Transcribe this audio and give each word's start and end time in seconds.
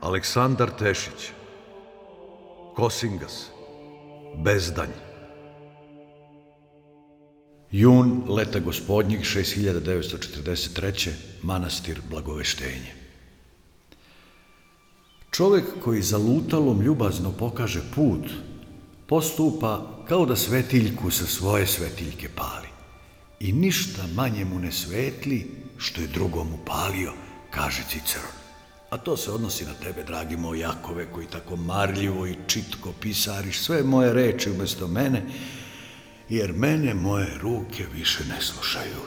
Aleksandar 0.00 0.70
Tešić 0.78 1.30
Kosingas 2.76 3.46
Bezdanj 4.44 4.88
Jun 7.70 8.22
leta 8.28 8.58
gospodnjih 8.58 9.20
6943. 9.20 11.10
Manastir 11.42 12.00
Blagoveštenje 12.10 12.94
Čovek 15.30 15.64
koji 15.84 16.02
zalutalom 16.02 16.80
ljubazno 16.82 17.32
pokaže 17.32 17.80
put, 17.94 18.24
postupa 19.06 20.04
kao 20.08 20.26
da 20.26 20.36
svetiljku 20.36 21.10
sa 21.10 21.26
svoje 21.26 21.66
svetiljke 21.66 22.28
pali. 22.36 22.68
I 23.40 23.52
ništa 23.52 24.02
manje 24.14 24.44
mu 24.44 24.58
ne 24.58 24.72
svetli 24.72 25.50
što 25.78 26.00
je 26.00 26.06
drugom 26.06 26.54
upalio, 26.54 27.12
kaže 27.50 27.82
Ciceron. 27.88 28.39
A 28.90 28.98
to 28.98 29.16
se 29.16 29.30
odnosi 29.30 29.64
na 29.64 29.74
tebe, 29.74 30.02
dragi 30.02 30.36
moj 30.36 30.58
Jakove, 30.58 31.12
koji 31.12 31.26
tako 31.26 31.56
marljivo 31.56 32.26
i 32.26 32.36
čitko 32.46 32.92
pisariš 33.00 33.60
sve 33.60 33.82
moje 33.82 34.12
reči 34.12 34.50
umesto 34.50 34.88
mene, 34.88 35.22
jer 36.28 36.52
mene 36.52 36.94
moje 36.94 37.38
ruke 37.42 37.86
više 37.94 38.24
ne 38.24 38.40
slušaju. 38.40 39.00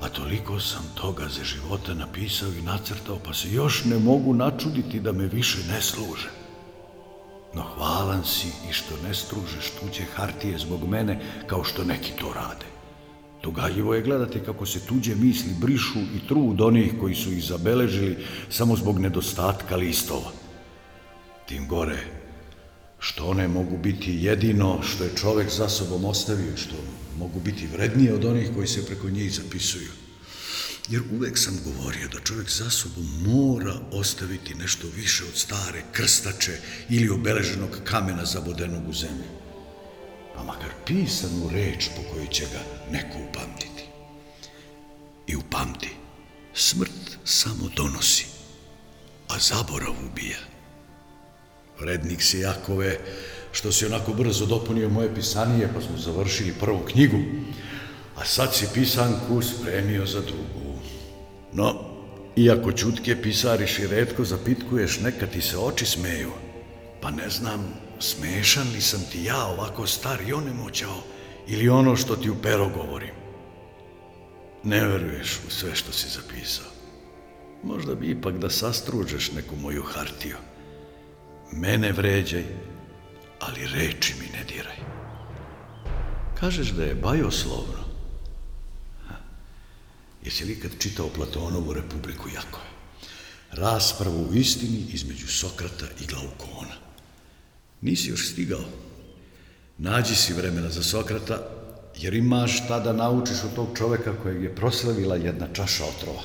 A 0.00 0.08
toliko 0.08 0.60
sam 0.60 0.92
toga 0.94 1.28
za 1.28 1.44
života 1.44 1.94
napisao 1.94 2.48
i 2.48 2.62
nacrtao, 2.62 3.18
pa 3.26 3.34
se 3.34 3.52
još 3.52 3.84
ne 3.84 3.98
mogu 3.98 4.34
načuditi 4.34 5.00
da 5.00 5.12
me 5.12 5.26
više 5.26 5.58
ne 5.68 5.82
služe. 5.82 6.30
No 7.54 7.62
hvalan 7.62 8.24
si 8.24 8.48
i 8.70 8.72
što 8.72 8.94
ne 9.08 9.14
stružeš 9.14 9.70
tuđe 9.80 10.04
hartije 10.14 10.58
zbog 10.58 10.88
mene, 10.88 11.20
kao 11.46 11.64
što 11.64 11.84
neki 11.84 12.12
to 12.20 12.32
rade. 12.32 12.73
Dogaljivo 13.44 13.94
je 13.94 14.02
gledati 14.02 14.40
kako 14.40 14.66
se 14.66 14.80
tuđe 14.80 15.14
misli 15.14 15.50
brišu 15.60 15.98
i 15.98 16.28
trud 16.28 16.60
onih 16.60 16.92
koji 17.00 17.14
su 17.14 17.32
ih 17.32 17.44
zabeležili 17.44 18.16
samo 18.50 18.76
zbog 18.76 18.98
nedostatka 18.98 19.76
listova. 19.76 20.32
Tim 21.48 21.68
gore, 21.68 21.98
što 22.98 23.26
one 23.26 23.48
mogu 23.48 23.78
biti 23.78 24.14
jedino 24.14 24.82
što 24.82 25.04
je 25.04 25.16
čovek 25.16 25.50
za 25.50 25.68
sobom 25.68 26.04
ostavio, 26.04 26.56
što 26.56 26.74
mogu 27.18 27.40
biti 27.40 27.66
vrednije 27.66 28.14
od 28.14 28.24
onih 28.24 28.50
koji 28.54 28.66
se 28.66 28.86
preko 28.86 29.10
njih 29.10 29.34
zapisuju. 29.34 29.90
Jer 30.88 31.02
uvek 31.12 31.38
sam 31.38 31.58
govorio 31.64 32.08
da 32.08 32.20
čovek 32.20 32.50
za 32.50 32.70
sobom 32.70 33.06
mora 33.26 33.74
ostaviti 33.92 34.54
nešto 34.54 34.86
više 34.96 35.24
od 35.24 35.36
stare 35.36 35.82
krstače 35.92 36.58
ili 36.88 37.10
obeleženog 37.10 37.70
kamena 37.84 38.24
zabodenog 38.24 38.88
u 38.88 38.92
zemlju. 38.92 39.43
Pa 40.36 40.42
makar 40.44 40.70
pisanu 40.86 41.50
reč 41.52 41.88
po 41.96 42.02
kojoj 42.12 42.26
će 42.26 42.44
ga 42.44 42.60
neko 42.90 43.18
upamtiti. 43.28 43.84
I 45.26 45.36
upamti, 45.36 45.90
smrt 46.54 47.18
samo 47.24 47.68
donosi, 47.76 48.26
a 49.28 49.38
zaborav 49.38 49.94
ubija. 50.06 50.38
Vrednik 51.80 52.22
si 52.22 52.38
Jakove, 52.38 52.98
što 53.52 53.72
si 53.72 53.86
onako 53.86 54.12
brzo 54.12 54.46
dopunio 54.46 54.88
moje 54.88 55.14
pisanije, 55.14 55.70
pa 55.74 55.80
smo 55.80 55.98
završili 55.98 56.54
prvu 56.60 56.78
knjigu, 56.78 57.18
a 58.16 58.24
sad 58.24 58.54
si 58.54 58.68
pisanku 58.74 59.42
spremio 59.42 60.06
za 60.06 60.20
drugu. 60.20 60.78
No, 61.52 61.94
iako 62.36 62.72
čutke 62.72 63.22
pisariš 63.22 63.78
i 63.78 63.86
redko 63.86 64.24
zapitkuješ, 64.24 65.00
neka 65.00 65.26
ti 65.26 65.40
se 65.40 65.58
oči 65.58 65.86
smeju, 65.86 66.32
pa 67.00 67.10
ne 67.10 67.30
znam, 67.30 67.74
smešan 68.04 68.72
li 68.72 68.80
sam 68.80 69.00
ti 69.12 69.24
ja 69.24 69.46
ovako 69.46 69.86
star 69.86 70.20
i 70.28 70.32
onemoćao, 70.32 71.02
ili 71.46 71.68
ono 71.68 71.96
što 71.96 72.16
ti 72.16 72.30
u 72.30 72.36
pero 72.42 72.68
govorim. 72.68 73.14
Ne 74.64 74.84
veruješ 74.86 75.40
u 75.46 75.50
sve 75.50 75.74
što 75.74 75.92
si 75.92 76.08
zapisao. 76.08 76.66
Možda 77.62 77.94
bi 77.94 78.10
ipak 78.10 78.38
da 78.38 78.50
sastružeš 78.50 79.32
neku 79.32 79.56
moju 79.56 79.82
hartiju. 79.82 80.36
Mene 81.52 81.92
vređaj, 81.92 82.44
ali 83.40 83.66
reči 83.66 84.14
mi 84.20 84.26
ne 84.38 84.44
diraj. 84.44 84.76
Kažeš 86.40 86.68
da 86.68 86.84
je 86.84 86.94
bajoslovno. 86.94 87.84
Ha. 89.08 89.14
Jesi 90.24 90.44
li 90.44 90.52
ikad 90.52 90.70
čitao 90.78 91.08
Platonovu 91.08 91.72
Republiku 91.72 92.28
Jakove? 92.28 92.74
Raspravu 93.52 94.28
u 94.30 94.34
istini 94.34 94.86
između 94.92 95.26
Sokrata 95.26 95.86
i 96.00 96.06
Glaukona. 96.06 96.83
Nisi 97.84 98.10
još 98.10 98.28
stigao. 98.28 98.64
Nađi 99.78 100.14
si 100.14 100.32
vremena 100.32 100.70
za 100.70 100.82
Sokrata, 100.82 101.38
jer 101.96 102.14
imaš 102.14 102.64
šta 102.64 102.80
da 102.80 102.92
naučiš 102.92 103.44
od 103.44 103.54
tog 103.54 103.68
čoveka 103.78 104.14
kojeg 104.22 104.42
je 104.42 104.54
proslavila 104.54 105.16
jedna 105.16 105.48
čaša 105.52 105.84
otrova. 105.84 106.22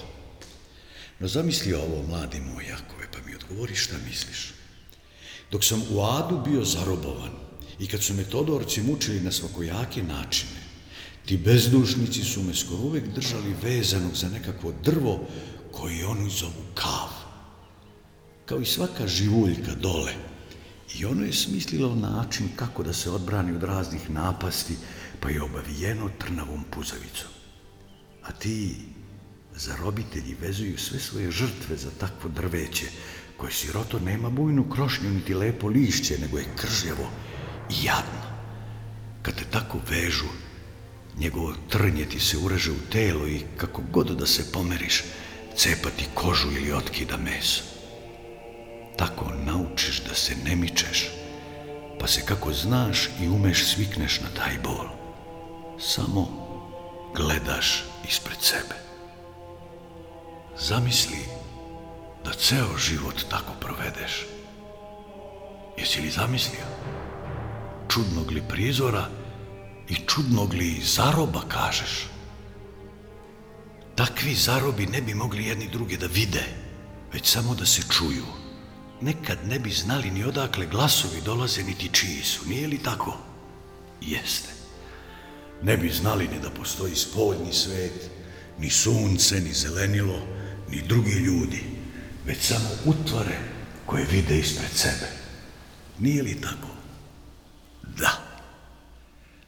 No 1.20 1.28
zamisli 1.28 1.74
ovo, 1.74 2.04
mladi 2.08 2.40
moj 2.40 2.66
Jakove, 2.66 3.08
pa 3.12 3.18
mi 3.26 3.36
odgovori 3.36 3.76
šta 3.76 3.96
misliš. 4.10 4.54
Dok 5.52 5.64
sam 5.64 5.84
u 5.92 6.02
Adu 6.02 6.42
bio 6.46 6.64
zarobovan 6.64 7.32
i 7.80 7.88
kad 7.88 8.04
su 8.04 8.14
me 8.14 8.24
Todorci 8.24 8.82
mučili 8.82 9.20
na 9.20 9.32
svakojake 9.32 10.04
načine, 10.04 10.62
ti 11.26 11.38
bezdušnici 11.38 12.24
su 12.24 12.44
me 12.44 12.56
skoro 12.56 12.82
uvek 12.82 13.08
držali 13.08 13.56
vezanog 13.64 14.16
za 14.16 14.30
nekakvo 14.30 14.74
drvo 14.84 15.28
koje 15.72 16.06
oni 16.06 16.30
zovu 16.30 16.64
kav. 16.76 17.10
Kao 18.46 18.60
i 18.60 18.66
svaka 18.66 19.08
živuljka 19.08 19.76
dole. 19.82 20.14
I 20.96 21.06
ono 21.06 21.26
je 21.26 21.34
smislilo 21.34 21.96
način 21.96 22.50
kako 22.56 22.84
da 22.84 22.94
se 22.94 23.10
odbrani 23.10 23.56
od 23.56 23.64
raznih 23.64 24.10
napasti, 24.10 24.76
pa 25.20 25.30
je 25.30 25.42
obavijeno 25.42 26.10
trnavom 26.20 26.64
puzavicom. 26.72 27.30
A 28.24 28.32
ti, 28.32 28.76
zarobitelji, 29.56 30.36
vezuju 30.42 30.78
sve 30.78 31.00
svoje 31.00 31.32
žrtve 31.32 31.78
za 31.78 31.90
takvo 32.00 32.30
drveće, 32.30 32.86
koje 33.38 33.52
siroto 33.52 34.00
nema 34.00 34.30
bujnu 34.30 34.70
krošnju 34.70 35.10
niti 35.10 35.34
lepo 35.34 35.68
lišće, 35.68 36.18
nego 36.22 36.38
je 36.38 36.56
kržljavo 36.56 37.10
i 37.70 37.86
jadno. 37.86 38.22
Kad 39.22 39.36
te 39.36 39.44
tako 39.52 39.80
vežu, 39.90 40.28
njegovo 41.18 41.54
trnje 41.70 42.06
ti 42.06 42.20
se 42.20 42.38
ureže 42.38 42.72
u 42.72 42.90
telo 42.92 43.28
i 43.28 43.42
kako 43.58 43.82
god 43.92 44.08
da 44.08 44.26
se 44.26 44.52
pomeriš, 44.52 45.04
cepati 45.56 46.06
kožu 46.14 46.52
ili 46.52 46.72
otkida 46.72 47.18
meso. 47.18 47.79
Tako 49.00 49.32
naučiš 49.46 50.02
da 50.04 50.16
se 50.16 50.36
ne 50.46 50.56
mičeš, 50.56 51.10
pa 52.00 52.08
se 52.08 52.26
kako 52.26 52.54
znaš 52.54 53.10
i 53.22 53.28
umeš 53.28 53.66
svikneš 53.66 54.22
na 54.22 54.28
taj 54.36 54.58
bol. 54.64 54.88
Samo 55.80 56.28
gledaš 57.16 57.84
ispred 58.10 58.38
sebe. 58.42 58.76
Zamisli 60.60 61.18
da 62.26 62.32
ceo 62.34 62.78
život 62.78 63.24
tako 63.30 63.54
provedeš. 63.60 64.26
Jesi 65.78 66.02
li 66.02 66.10
zamislio? 66.10 66.68
Čudnog 67.90 68.32
li 68.32 68.44
prizora 68.50 69.08
i 69.90 69.96
čudnog 69.96 70.54
li 70.54 70.82
zaroba 70.84 71.42
kažeš? 71.48 72.08
Takvi 73.96 74.36
zarobi 74.36 74.86
ne 74.86 75.02
bi 75.02 75.14
mogli 75.14 75.46
jedni 75.46 75.70
druge 75.70 75.98
da 75.98 76.08
vide, 76.08 76.44
već 77.14 77.26
samo 77.26 77.56
da 77.56 77.66
se 77.66 77.82
čuju. 77.90 78.49
Nekad 79.02 79.38
ne 79.48 79.60
bi 79.60 79.72
znali 79.72 80.12
ni 80.12 80.24
odakle 80.24 80.66
glasovi 80.66 81.22
dolaze, 81.26 81.64
niti 81.64 81.90
čiji 81.94 82.24
su, 82.24 82.50
nije 82.50 82.68
li 82.68 82.84
tako? 82.84 83.18
Jeste. 84.02 84.50
Ne 85.62 85.78
bi 85.78 85.90
znali 85.90 86.28
ni 86.28 86.40
da 86.40 86.50
postoji 86.50 86.96
spoljni 86.96 87.54
svet, 87.54 88.10
ni 88.60 88.70
sunce, 88.70 89.40
ni 89.42 89.54
zelenilo, 89.54 90.28
ni 90.70 90.82
drugi 90.82 91.12
ljudi, 91.12 91.64
već 92.26 92.38
samo 92.42 92.70
utvore 92.86 93.40
koje 93.86 94.06
vide 94.06 94.40
ispred 94.40 94.72
sebe. 94.76 95.10
Nije 96.00 96.24
li 96.24 96.42
tako? 96.42 96.68
Da. 97.98 98.30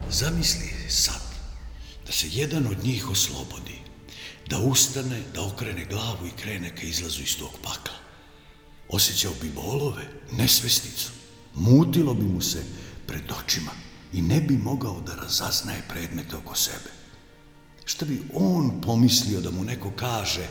Zamisli 0.09 0.89
sad 0.89 1.21
da 2.05 2.11
se 2.11 2.27
jedan 2.31 2.67
od 2.67 2.83
njih 2.83 3.09
oslobodi, 3.09 3.79
da 4.49 4.57
ustane, 4.57 5.21
da 5.33 5.41
okrene 5.43 5.85
glavu 5.85 6.27
i 6.27 6.41
krene 6.41 6.75
ka 6.75 6.81
izlazu 6.81 7.21
iz 7.21 7.37
tog 7.37 7.51
pakla. 7.63 8.00
Osjećao 8.91 9.31
bi 9.41 9.49
bolove, 9.49 10.03
nesvesticu, 10.31 11.11
mutilo 11.55 12.13
bi 12.13 12.25
mu 12.25 12.41
se 12.41 12.63
pred 13.07 13.31
očima 13.43 13.71
i 14.13 14.21
ne 14.21 14.41
bi 14.41 14.57
mogao 14.57 15.01
da 15.01 15.15
razaznaje 15.15 15.81
predmete 15.89 16.35
oko 16.35 16.55
sebe. 16.55 16.91
Šta 17.85 18.05
bi 18.05 18.21
on 18.33 18.81
pomislio 18.81 19.41
da 19.41 19.51
mu 19.51 19.63
neko 19.63 19.91
kaže 19.95 20.47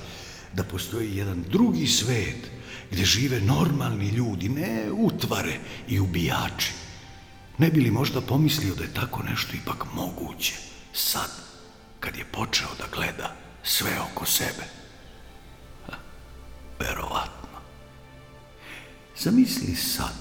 da 0.52 0.64
postoji 0.64 1.16
jedan 1.16 1.44
drugi 1.50 1.86
svet 1.86 2.50
gde 2.90 3.04
žive 3.04 3.40
normalni 3.40 4.08
ljudi, 4.08 4.48
ne 4.48 4.92
utvare 4.92 5.58
i 5.88 6.00
ubijači. 6.00 6.72
Ne 7.58 7.70
bi 7.70 7.80
li 7.80 7.90
možda 7.90 8.20
pomislio 8.20 8.74
da 8.74 8.82
je 8.82 8.94
tako 8.94 9.22
nešto 9.22 9.56
ipak 9.56 9.86
moguće 9.94 10.54
sad, 10.92 11.30
kad 12.00 12.16
je 12.16 12.24
počeo 12.24 12.68
da 12.78 12.84
gleda 12.96 13.36
sve 13.62 13.90
oko 14.00 14.26
sebe? 14.26 14.64
Ha, 15.86 15.96
verovatno. 16.78 17.39
Zamisli 19.22 19.76
sad 19.76 20.14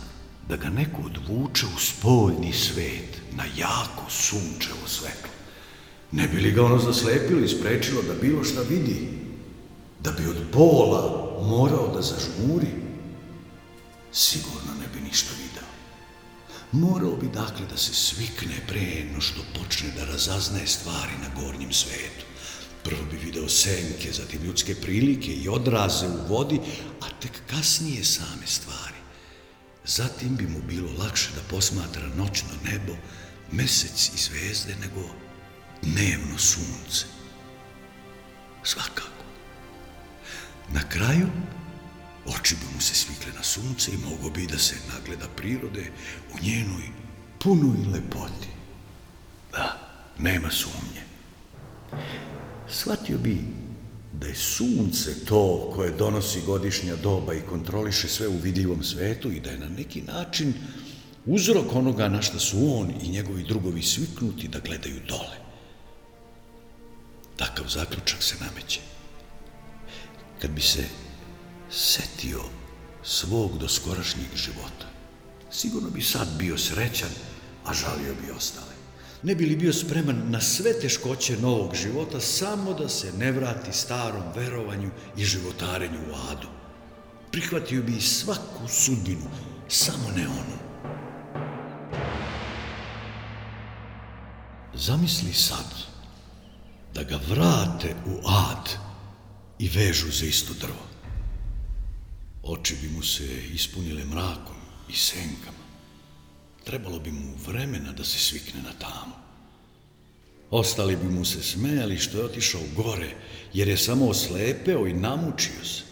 da 0.49 0.55
ga 0.55 0.69
neko 0.69 1.01
odvuče 1.01 1.65
u 1.65 1.79
spoljni 1.79 2.53
svet 2.53 3.21
na 3.31 3.43
jako 3.57 4.09
sunčevo 4.09 4.87
svetlo. 4.87 5.29
Ne 6.11 6.27
bi 6.27 6.41
li 6.41 6.51
ga 6.51 6.63
ono 6.63 6.79
zaslepilo 6.79 7.39
i 7.39 7.47
sprečilo 7.47 8.01
da 8.01 8.13
bilo 8.21 8.43
šta 8.43 8.61
vidi? 8.61 9.07
Da 9.99 10.11
bi 10.11 10.25
od 10.25 10.37
bola 10.53 11.31
morao 11.41 11.95
da 11.95 12.01
zažmuri? 12.01 12.67
sigurno 14.11 14.73
ne 14.81 14.87
bi 14.93 15.07
ništa 15.07 15.29
video. 15.37 15.69
Morao 16.71 17.15
bi 17.15 17.27
dakle 17.27 17.65
da 17.69 17.77
se 17.77 17.93
svikne 17.93 18.55
pre 18.67 19.05
no 19.13 19.21
što 19.21 19.41
počne 19.59 19.91
da 19.97 20.05
razaznaje 20.05 20.67
stvari 20.67 21.13
na 21.21 21.41
gornjem 21.41 21.73
svetu. 21.73 22.25
Prvo 22.83 23.01
bi 23.11 23.17
video 23.17 23.49
senke, 23.49 24.11
zatim 24.11 24.43
ljudske 24.43 24.75
prilike 24.75 25.33
i 25.33 25.49
odraze 25.49 26.07
u 26.07 26.33
vodi, 26.33 26.59
tek 27.21 27.31
kasnije 27.49 28.03
same 28.03 28.47
stvari. 28.47 28.99
Zatim 29.85 30.35
bi 30.35 30.47
mu 30.47 30.61
bilo 30.61 30.91
lakše 30.97 31.29
da 31.35 31.41
posmatra 31.49 32.07
noćno 32.15 32.49
nebo, 32.71 32.93
mesec 33.51 34.11
i 34.15 34.17
zvezde 34.17 34.75
nego 34.81 35.09
dnevno 35.81 36.37
sunce. 36.37 37.05
Svakako. 38.63 39.23
Na 40.69 40.89
kraju 40.89 41.27
Oči 42.25 42.55
bi 42.55 42.65
mu 42.75 42.81
se 42.81 42.95
svikle 42.95 43.31
na 43.37 43.43
sunce 43.43 43.91
i 43.91 43.97
mogo 43.97 44.29
bi 44.29 44.47
da 44.47 44.57
se 44.57 44.75
nagleda 44.93 45.27
prirode 45.35 45.91
u 46.33 46.45
njenoj 46.45 46.83
punoj 47.39 47.77
lepoti. 47.93 48.47
Da, 49.51 49.77
nema 50.19 50.51
sumnje. 50.51 51.03
Shvatio 52.69 53.17
bi 53.17 53.58
da 54.13 54.27
je 54.27 54.35
sunce 54.35 55.25
to 55.25 55.71
koje 55.75 55.91
donosi 55.91 56.41
godišnja 56.45 56.95
doba 56.95 57.33
i 57.33 57.41
kontroliše 57.49 58.07
sve 58.07 58.27
u 58.27 58.37
vidljivom 58.37 58.83
svetu 58.83 59.31
i 59.31 59.39
da 59.39 59.49
je 59.49 59.59
na 59.59 59.69
neki 59.69 60.01
način 60.01 60.53
uzrok 61.25 61.75
onoga 61.75 62.07
na 62.07 62.21
šta 62.21 62.39
su 62.39 62.57
on 62.79 62.93
i 63.01 63.09
njegovi 63.09 63.43
drugovi 63.43 63.83
sviknuti 63.83 64.47
da 64.47 64.59
gledaju 64.59 64.99
dole. 65.07 65.37
Takav 67.35 67.65
zaključak 67.67 68.23
se 68.23 68.35
nameće. 68.39 68.79
Kad 70.41 70.51
bi 70.51 70.61
se 70.61 70.83
setio 71.69 72.41
svog 73.03 73.57
doskorašnjeg 73.57 74.35
života. 74.35 74.87
Sigurno 75.51 75.89
bi 75.89 76.01
sad 76.01 76.27
bio 76.37 76.57
srećan, 76.57 77.09
a 77.65 77.73
žalio 77.73 78.15
bi 78.21 78.31
ostale. 78.31 78.68
Ne 79.23 79.35
bi 79.35 79.45
li 79.45 79.55
bio 79.55 79.73
spreman 79.73 80.21
na 80.29 80.41
sve 80.41 80.79
teškoće 80.79 81.37
novog 81.41 81.75
života 81.75 82.19
samo 82.19 82.73
da 82.73 82.89
se 82.89 83.13
ne 83.13 83.31
vrati 83.31 83.73
starom 83.73 84.23
verovanju 84.35 84.91
i 85.17 85.25
životarenju 85.25 85.99
u 86.11 86.15
adu. 86.31 86.47
Prihvatio 87.31 87.83
bi 87.83 88.01
svaku 88.01 88.67
sudbinu, 88.67 89.29
samo 89.67 90.09
ne 90.15 90.27
onu. 90.27 90.59
Zamisli 94.73 95.33
sad 95.33 95.75
da 96.93 97.03
ga 97.03 97.19
vrate 97.29 97.95
u 98.05 98.27
ad 98.27 98.69
i 99.59 99.69
vežu 99.69 100.11
za 100.11 100.25
isto 100.25 100.53
drvo. 100.53 100.89
Oči 102.43 102.77
bi 102.81 102.89
mu 102.89 103.03
se 103.03 103.43
ispunile 103.53 104.05
mrakom 104.05 104.55
i 104.89 104.93
senkama. 104.93 105.68
Trebalo 106.63 106.99
bi 106.99 107.11
mu 107.11 107.33
vremena 107.47 107.91
da 107.91 108.03
se 108.03 108.19
svikne 108.19 108.61
na 108.61 108.71
tamo. 108.79 109.15
Ostali 110.51 110.95
bi 110.95 111.09
mu 111.09 111.25
se 111.25 111.43
smejali 111.43 111.97
što 111.97 112.17
je 112.17 112.25
otišao 112.25 112.61
gore, 112.75 113.09
jer 113.53 113.67
je 113.67 113.77
samo 113.77 114.07
oslepeo 114.07 114.87
i 114.87 114.93
namučio 114.93 115.65
se. 115.65 115.83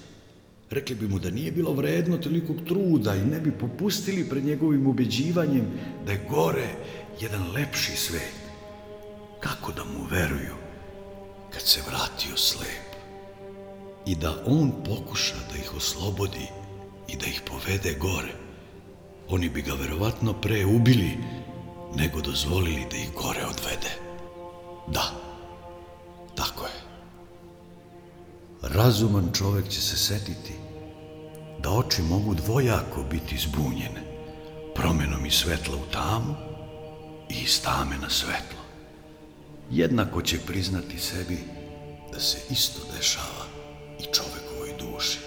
Rekli 0.69 0.95
bi 0.95 1.07
mu 1.07 1.19
da 1.19 1.29
nije 1.29 1.51
bilo 1.51 1.73
vredno 1.73 2.17
tolikog 2.17 2.57
truda 2.67 3.15
i 3.15 3.25
ne 3.25 3.39
bi 3.39 3.51
popustili 3.51 4.29
pred 4.29 4.45
njegovim 4.45 4.87
ubeđivanjem 4.87 5.67
da 6.05 6.11
je 6.11 6.25
gore 6.29 6.69
jedan 7.21 7.51
lepši 7.51 7.95
svet. 7.95 8.33
Kako 9.39 9.71
da 9.71 9.83
mu 9.83 10.07
veruju 10.11 10.55
kad 11.53 11.61
se 11.61 11.81
vratio 11.87 12.37
slep? 12.37 12.87
i 14.07 14.15
da 14.15 14.43
on 14.45 14.71
pokuša 14.85 15.35
da 15.51 15.57
ih 15.57 15.75
oslobodi 15.75 16.47
i 17.07 17.17
da 17.17 17.25
ih 17.25 17.41
povede 17.45 17.93
gore. 17.99 18.46
Oni 19.29 19.49
bi 19.49 19.61
ga 19.61 19.73
verovatno 19.73 20.33
pre 20.33 20.65
ubili 20.65 21.17
nego 21.95 22.21
dozvolili 22.21 22.85
da 22.91 22.97
ih 22.97 23.13
gore 23.13 23.45
odvede. 23.45 23.91
Da, 24.87 25.11
tako 26.35 26.65
je. 26.65 26.87
Razuman 28.61 29.29
čovek 29.33 29.69
će 29.69 29.81
se 29.81 29.97
setiti 29.97 30.53
da 31.59 31.69
oči 31.69 32.01
mogu 32.01 32.33
dvojako 32.33 33.03
biti 33.03 33.37
zbunjene, 33.37 34.01
promenom 34.75 35.25
iz 35.25 35.33
svetla 35.33 35.75
u 35.75 35.91
tamu 35.91 36.35
i 37.29 37.33
iz 37.33 37.61
tame 37.61 37.97
na 38.01 38.09
svetlo. 38.09 38.61
Jednako 39.71 40.21
će 40.21 40.39
priznati 40.39 40.99
sebi 40.99 41.37
da 42.13 42.19
se 42.19 42.37
isto 42.49 42.79
dešava 42.97 43.45
i 43.99 44.03
čovekovoj 44.03 44.73
duši. 44.79 45.19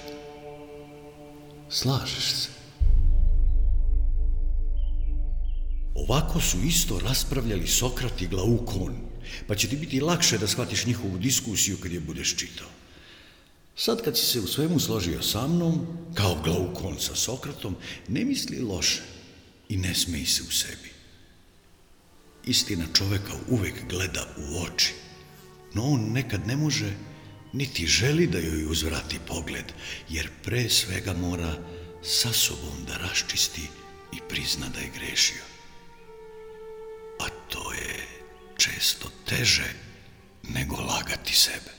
Slažeš 1.68 2.32
se? 2.34 2.59
Ovako 6.10 6.40
su 6.40 6.58
isto 6.66 6.98
raspravljali 6.98 7.66
Sokrat 7.66 8.22
i 8.22 8.26
Glaukon, 8.26 8.96
pa 9.46 9.54
će 9.54 9.68
ti 9.68 9.76
biti 9.76 10.00
lakše 10.00 10.38
da 10.38 10.48
shvatiš 10.48 10.86
njihovu 10.86 11.18
diskusiju 11.18 11.76
kad 11.82 11.92
je 11.92 12.00
budeš 12.00 12.36
čitao. 12.36 12.66
Sad 13.76 14.02
kad 14.04 14.18
si 14.18 14.26
se 14.26 14.40
u 14.40 14.46
svemu 14.46 14.80
složio 14.80 15.22
sa 15.22 15.46
mnom, 15.46 15.86
kao 16.14 16.42
Glaukon 16.44 16.98
sa 17.00 17.14
Sokratom, 17.14 17.76
ne 18.08 18.24
misli 18.24 18.58
loše 18.58 19.02
i 19.68 19.76
ne 19.76 19.94
smeji 19.94 20.26
se 20.26 20.42
u 20.42 20.50
sebi. 20.50 20.90
Istina 22.44 22.86
čoveka 22.94 23.32
uvek 23.48 23.74
gleda 23.88 24.26
u 24.38 24.62
oči, 24.62 24.92
no 25.74 25.84
on 25.84 26.12
nekad 26.12 26.46
ne 26.46 26.56
može 26.56 26.92
niti 27.52 27.86
želi 27.86 28.26
da 28.26 28.38
joj 28.38 28.66
uzvrati 28.70 29.18
pogled, 29.28 29.72
jer 30.08 30.30
pre 30.42 30.68
svega 30.70 31.12
mora 31.12 31.54
sa 32.02 32.32
sobom 32.32 32.84
da 32.86 32.96
raščisti 32.96 33.62
i 34.12 34.18
prizna 34.28 34.68
da 34.68 34.80
je 34.80 34.90
grešio. 34.98 35.49
To 37.50 37.72
je 37.72 38.06
često 38.56 39.08
teže 39.24 39.74
nego 40.48 40.76
lagati 40.76 41.34
sebe. 41.34 41.70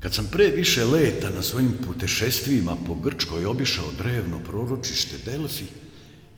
Kad 0.00 0.14
sam 0.14 0.28
pre 0.32 0.46
više 0.46 0.84
leta 0.84 1.30
na 1.30 1.42
svojim 1.42 1.72
putešestvima 1.86 2.76
po 2.86 2.94
Grčkoj 2.94 3.46
obišao 3.46 3.92
drevno 3.98 4.38
proročište 4.38 5.18
Delfi, 5.24 5.64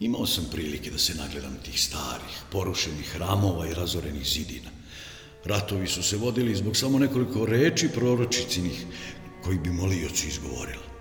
imao 0.00 0.26
sam 0.26 0.44
prilike 0.52 0.90
da 0.90 0.98
se 0.98 1.14
nagledam 1.14 1.56
tih 1.64 1.80
starih, 1.80 2.36
porušenih 2.50 3.06
hramova 3.14 3.66
i 3.66 3.74
razorenih 3.74 4.26
zidina. 4.26 4.70
Ratovi 5.44 5.86
su 5.86 6.02
se 6.02 6.16
vodili 6.16 6.54
zbog 6.54 6.76
samo 6.76 6.98
nekoliko 6.98 7.46
reči 7.46 7.88
proročicinih 7.88 8.86
koji 9.44 9.58
bi 9.58 9.70
molioci 9.70 10.28
izgovorila. 10.28 10.92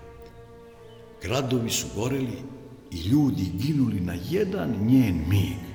Gradovi 1.22 1.70
su 1.70 1.86
goreli 1.94 2.42
i 2.90 2.96
ljudi 2.96 3.44
ginuli 3.54 4.00
na 4.00 4.16
jedan 4.30 4.86
njen 4.86 5.24
mig. 5.28 5.71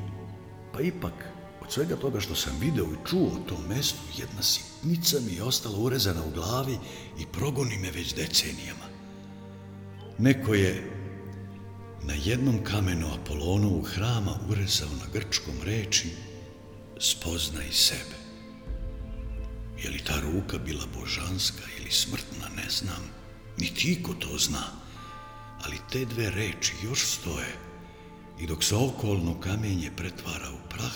Pa 0.77 0.83
ipak, 0.83 1.13
od 1.61 1.71
svega 1.71 1.95
toga 1.95 2.19
što 2.19 2.35
sam 2.35 2.57
video 2.59 2.85
i 2.85 3.07
čuo 3.09 3.27
o 3.27 3.49
tom 3.49 3.65
mestu, 3.69 3.99
jedna 4.17 4.41
sitnica 4.41 5.19
mi 5.19 5.33
je 5.33 5.43
ostala 5.43 5.77
urezana 5.77 6.23
u 6.23 6.31
glavi 6.31 6.77
i 7.19 7.25
progoni 7.25 7.77
me 7.77 7.91
već 7.91 8.15
decenijama. 8.15 8.85
Neko 10.17 10.53
je 10.53 10.91
na 12.03 12.13
jednom 12.13 12.63
kamenu 12.63 13.07
Apolonovog 13.13 13.87
hrama 13.87 14.39
urezao 14.49 14.89
na 14.89 15.05
grčkom 15.13 15.55
reči 15.63 16.09
spoznaj 16.99 17.71
sebe. 17.71 18.17
Je 19.83 19.89
li 19.89 20.03
ta 20.03 20.19
ruka 20.19 20.57
bila 20.57 20.85
božanska 20.99 21.63
ili 21.79 21.91
smrtna, 21.91 22.49
ne 22.55 22.69
znam. 22.69 23.09
Niti 23.57 24.03
ko 24.03 24.13
to 24.13 24.37
zna. 24.37 24.63
Ali 25.65 25.77
te 25.91 26.05
dve 26.05 26.29
reči 26.29 26.73
još 26.83 27.05
stoje 27.05 27.67
i 28.39 28.47
dok 28.47 28.63
se 28.63 28.75
okolno 28.75 29.39
kamenje 29.39 29.91
pretvara 29.95 30.49
u 30.51 30.69
prah, 30.69 30.95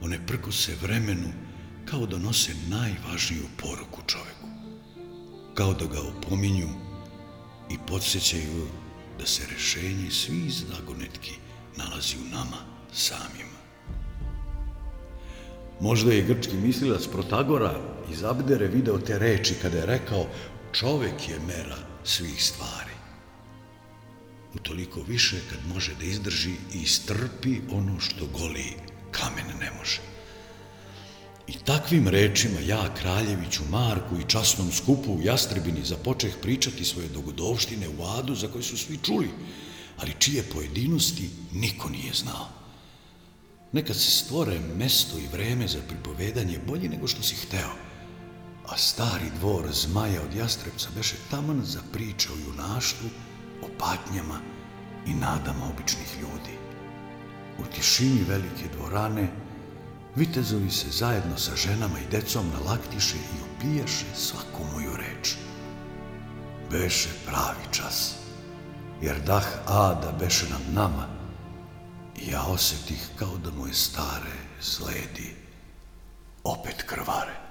one 0.00 0.26
prkose 0.26 0.74
vremenu 0.82 1.32
kao 1.84 2.06
da 2.06 2.18
nose 2.18 2.52
najvažniju 2.68 3.44
poruku 3.56 4.02
čoveku. 4.06 4.48
Kao 5.54 5.74
da 5.74 5.86
ga 5.86 6.00
opominju 6.00 6.68
i 7.70 7.76
podsjećaju 7.86 8.66
da 9.18 9.26
se 9.26 9.42
rešenje 9.52 10.10
svih 10.10 10.52
zagonetki 10.52 11.32
nalazi 11.76 12.16
u 12.16 12.34
nama 12.34 12.56
samima. 12.92 13.56
Možda 15.80 16.12
je 16.12 16.22
grčki 16.22 16.56
mislilac 16.56 17.06
Protagora 17.06 17.80
iz 18.12 18.24
Abdere 18.24 18.66
video 18.66 18.98
te 18.98 19.18
reči 19.18 19.54
kada 19.62 19.78
je 19.78 19.86
rekao 19.86 20.26
čovek 20.72 21.28
je 21.28 21.38
mera 21.46 21.76
svih 22.04 22.44
stvari. 22.44 22.85
Utoliko 24.56 25.02
više 25.02 25.36
kad 25.50 25.74
može 25.74 25.94
da 25.94 26.04
izdrži 26.04 26.50
i 26.74 26.78
istrpi 26.82 27.60
ono 27.70 28.00
što 28.00 28.26
goli 28.26 28.72
kamen 29.10 29.46
ne 29.60 29.70
može. 29.78 30.00
I 31.46 31.52
takvim 31.64 32.08
rečima 32.08 32.60
ja, 32.60 32.94
Kraljeviću, 32.94 33.62
Marku 33.70 34.16
i 34.16 34.28
časnom 34.28 34.72
skupu 34.72 35.12
u 35.12 35.22
Jastrebini 35.22 35.84
započeh 35.84 36.34
pričati 36.42 36.84
svoje 36.84 37.08
dogodovštine 37.08 37.88
u 37.88 38.04
adu 38.18 38.34
za 38.34 38.48
koje 38.48 38.62
su 38.62 38.78
svi 38.78 38.98
čuli, 39.02 39.28
ali 39.98 40.14
čije 40.18 40.42
pojedinosti 40.42 41.30
niko 41.52 41.88
nije 41.88 42.14
znao. 42.14 42.48
Nekad 43.72 43.96
se 43.96 44.10
stvore 44.10 44.60
mesto 44.60 45.18
i 45.18 45.28
vreme 45.32 45.68
za 45.68 45.78
pripovedanje 45.88 46.58
bolje 46.66 46.88
nego 46.88 47.06
što 47.06 47.22
si 47.22 47.34
hteo. 47.34 47.72
A 48.66 48.76
stari 48.76 49.30
dvor 49.38 49.72
zmaja 49.72 50.22
od 50.22 50.34
Jastrebca 50.34 50.88
beše 50.96 51.16
taman 51.30 51.64
za 51.64 51.80
priče 51.92 52.28
o 52.32 52.50
junaštvu 52.50 53.08
o 53.62 53.66
patnjama 53.78 54.40
i 55.06 55.14
nadama 55.14 55.66
običnih 55.74 56.16
ljudi. 56.20 56.58
U 57.58 57.64
tišini 57.74 58.24
velike 58.28 58.68
dvorane 58.76 59.28
vitezovi 60.16 60.70
se 60.70 60.90
zajedno 60.90 61.36
sa 61.38 61.56
ženama 61.56 61.98
i 61.98 62.10
decom 62.10 62.46
nalaktiše 62.52 63.16
i 63.16 63.42
upijaše 63.46 64.06
svaku 64.14 64.64
moju 64.72 64.96
reč. 64.96 65.34
Beše 66.70 67.08
pravi 67.26 67.72
čas, 67.72 68.14
jer 69.02 69.20
dah 69.26 69.46
ada 69.66 70.12
beše 70.20 70.46
nad 70.50 70.74
nama 70.74 71.16
ja 72.22 72.42
osetih 72.42 73.08
kao 73.18 73.38
da 73.44 73.50
moje 73.50 73.74
stare 73.74 74.36
sledi 74.60 75.34
opet 76.44 76.82
krvare. 76.82 77.45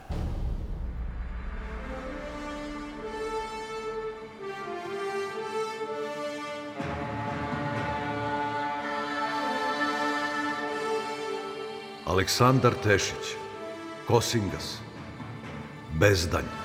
Aleksandar 12.15 12.73
Tešić, 12.79 13.35
Kosingas, 14.07 14.77
Bezdanj. 15.99 16.64